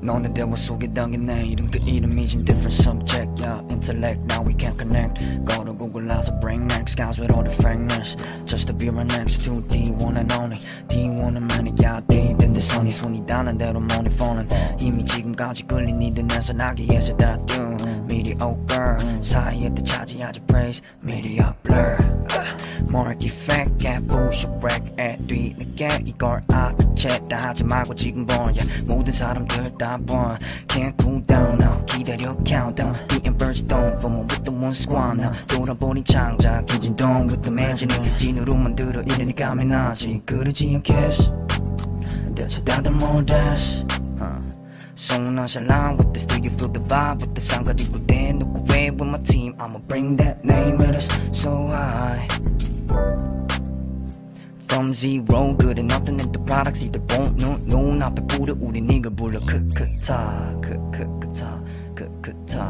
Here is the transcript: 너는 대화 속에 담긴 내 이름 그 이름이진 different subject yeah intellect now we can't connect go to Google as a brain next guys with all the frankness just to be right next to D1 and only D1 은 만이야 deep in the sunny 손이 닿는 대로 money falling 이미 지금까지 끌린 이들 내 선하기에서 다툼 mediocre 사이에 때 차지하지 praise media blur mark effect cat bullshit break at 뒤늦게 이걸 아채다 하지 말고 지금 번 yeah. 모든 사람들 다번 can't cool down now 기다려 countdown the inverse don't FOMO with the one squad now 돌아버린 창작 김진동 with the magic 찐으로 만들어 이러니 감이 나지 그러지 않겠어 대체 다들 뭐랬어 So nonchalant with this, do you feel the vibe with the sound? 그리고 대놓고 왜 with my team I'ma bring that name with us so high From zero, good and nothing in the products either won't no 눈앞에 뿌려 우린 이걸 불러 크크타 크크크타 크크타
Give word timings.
너는 0.00 0.34
대화 0.34 0.54
속에 0.54 0.92
담긴 0.92 1.26
내 1.26 1.46
이름 1.46 1.70
그 1.70 1.78
이름이진 1.78 2.44
different 2.44 2.74
subject 2.74 3.40
yeah 3.40 3.64
intellect 3.70 4.20
now 4.28 4.44
we 4.44 4.52
can't 4.52 4.76
connect 4.76 5.24
go 5.46 5.64
to 5.64 5.72
Google 5.72 6.12
as 6.12 6.28
a 6.28 6.32
brain 6.40 6.66
next 6.66 6.96
guys 6.96 7.18
with 7.18 7.32
all 7.32 7.42
the 7.42 7.50
frankness 7.56 8.16
just 8.44 8.66
to 8.66 8.74
be 8.74 8.90
right 8.90 9.06
next 9.16 9.40
to 9.46 9.62
D1 9.64 10.16
and 10.18 10.32
only 10.32 10.58
D1 10.88 11.36
은 11.36 11.46
만이야 11.48 12.02
deep 12.08 12.36
in 12.44 12.52
the 12.52 12.60
sunny 12.60 12.90
손이 12.90 13.24
닿는 13.26 13.56
대로 13.56 13.80
money 13.80 14.12
falling 14.12 14.48
이미 14.78 15.04
지금까지 15.06 15.64
끌린 15.64 16.02
이들 16.02 16.26
내 16.26 16.38
선하기에서 16.38 17.16
다툼 17.16 17.78
mediocre 18.04 18.98
사이에 19.22 19.72
때 19.74 19.82
차지하지 19.82 20.40
praise 20.46 20.82
media 21.02 21.50
blur 21.62 21.87
mark 22.90 23.22
effect 23.24 23.78
cat 23.78 24.06
bullshit 24.06 24.50
break 24.60 24.92
at 24.98 25.18
뒤늦게 25.26 26.02
이걸 26.04 26.42
아채다 26.52 27.48
하지 27.48 27.64
말고 27.64 27.94
지금 27.94 28.26
번 28.26 28.54
yeah. 28.54 28.84
모든 28.84 29.12
사람들 29.12 29.76
다번 29.78 30.38
can't 30.68 30.94
cool 31.00 31.22
down 31.22 31.60
now 31.60 31.84
기다려 31.86 32.36
countdown 32.44 32.94
the 33.08 33.20
inverse 33.24 33.62
don't 33.66 33.98
FOMO 34.00 34.22
with 34.28 34.44
the 34.44 34.52
one 34.52 34.74
squad 34.74 35.18
now 35.18 35.32
돌아버린 35.46 36.04
창작 36.04 36.66
김진동 36.66 37.28
with 37.28 37.42
the 37.42 37.52
magic 37.52 37.88
찐으로 38.16 38.54
만들어 38.54 39.02
이러니 39.02 39.34
감이 39.34 39.64
나지 39.64 40.20
그러지 40.24 40.74
않겠어 40.76 41.32
대체 42.34 42.62
다들 42.64 42.92
뭐랬어 42.92 43.84
So 44.96 45.18
nonchalant 45.18 45.98
with 45.98 46.12
this, 46.14 46.24
do 46.24 46.40
you 46.40 46.50
feel 46.50 46.68
the 46.68 46.78
vibe 46.78 47.20
with 47.20 47.34
the 47.34 47.40
sound? 47.40 47.66
그리고 47.66 47.98
대놓고 48.06 48.64
왜 48.70 48.90
with 48.90 49.02
my 49.02 49.18
team 49.24 49.54
I'ma 49.58 49.80
bring 49.88 50.16
that 50.18 50.44
name 50.44 50.78
with 50.78 50.94
us 50.94 51.08
so 51.32 51.66
high 51.66 52.28
From 54.69 54.93
zero, 54.93 55.53
good 55.55 55.79
and 55.79 55.89
nothing 55.89 56.19
in 56.19 56.31
the 56.31 56.37
products 56.37 56.85
either 56.85 57.01
won't 57.09 57.41
no 57.41 57.57
눈앞에 57.65 58.21
뿌려 58.27 58.53
우린 58.59 58.87
이걸 58.89 59.15
불러 59.15 59.39
크크타 59.39 60.61
크크크타 60.61 61.63
크크타 61.95 62.68